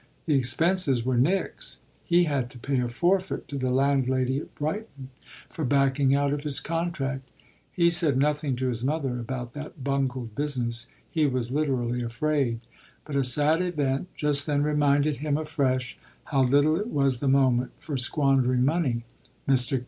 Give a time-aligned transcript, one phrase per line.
[0.25, 5.09] The expenses were Nick's: he had to pay a forfeit to the landlady at Brighton
[5.47, 7.29] for backing out of his contract.
[7.71, 12.61] He said nothing to his mother about that bungled business he was literally afraid;
[13.05, 17.69] but a sad event just then reminded him afresh how little it was the moment
[17.77, 19.03] for squandering money.
[19.47, 19.79] Mr.